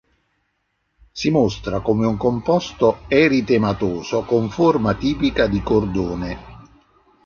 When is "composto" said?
2.17-3.01